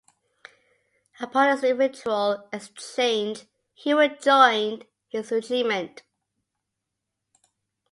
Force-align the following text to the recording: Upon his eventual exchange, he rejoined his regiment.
Upon 1.19 1.51
his 1.55 1.63
eventual 1.63 2.49
exchange, 2.51 3.45
he 3.75 3.93
rejoined 3.93 4.87
his 5.09 5.29
regiment. 5.29 6.01